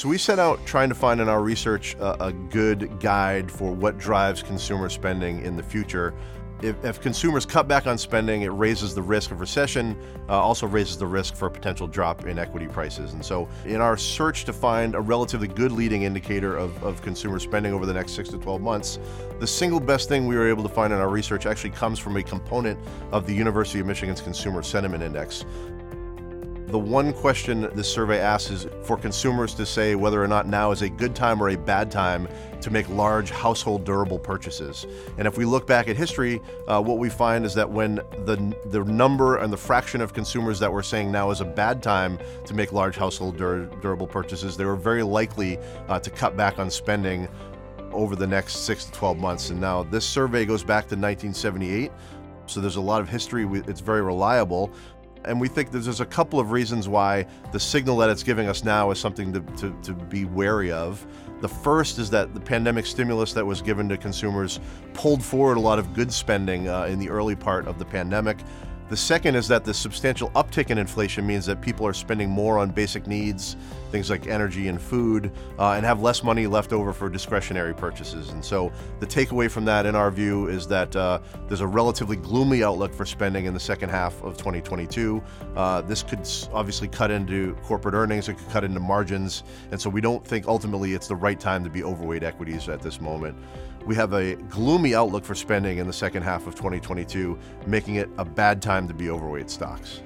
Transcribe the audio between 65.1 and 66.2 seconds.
forward a lot of good